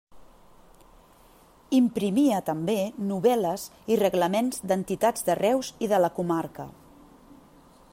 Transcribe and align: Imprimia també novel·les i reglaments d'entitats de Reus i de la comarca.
Imprimia 1.79 2.39
també 2.47 2.77
novel·les 3.11 3.67
i 3.97 4.01
reglaments 4.03 4.67
d'entitats 4.73 5.29
de 5.29 5.39
Reus 5.45 5.73
i 5.89 5.93
de 5.95 6.05
la 6.07 6.15
comarca. 6.21 6.69